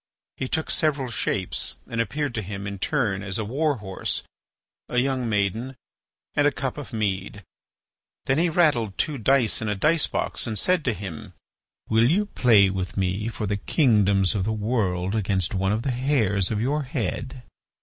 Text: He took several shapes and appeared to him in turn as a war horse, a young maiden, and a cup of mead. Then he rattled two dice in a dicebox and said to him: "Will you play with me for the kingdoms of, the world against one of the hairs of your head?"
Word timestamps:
He 0.37 0.47
took 0.47 0.71
several 0.71 1.11
shapes 1.11 1.75
and 1.85 2.01
appeared 2.01 2.33
to 2.33 2.41
him 2.41 2.65
in 2.65 2.79
turn 2.79 3.21
as 3.21 3.37
a 3.37 3.45
war 3.45 3.75
horse, 3.75 4.23
a 4.89 4.97
young 4.97 5.29
maiden, 5.29 5.75
and 6.33 6.47
a 6.47 6.51
cup 6.51 6.79
of 6.79 6.91
mead. 6.91 7.43
Then 8.25 8.39
he 8.39 8.49
rattled 8.49 8.97
two 8.97 9.19
dice 9.19 9.61
in 9.61 9.69
a 9.69 9.75
dicebox 9.75 10.47
and 10.47 10.57
said 10.57 10.83
to 10.85 10.93
him: 10.95 11.35
"Will 11.87 12.09
you 12.09 12.25
play 12.25 12.71
with 12.71 12.97
me 12.97 13.27
for 13.27 13.45
the 13.45 13.57
kingdoms 13.57 14.33
of, 14.33 14.43
the 14.43 14.51
world 14.51 15.13
against 15.13 15.53
one 15.53 15.71
of 15.71 15.83
the 15.83 15.91
hairs 15.91 16.49
of 16.49 16.59
your 16.59 16.81
head?" 16.81 17.43